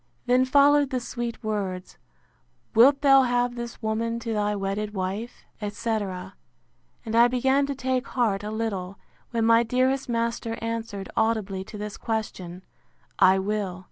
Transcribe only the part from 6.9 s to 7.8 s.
and I began to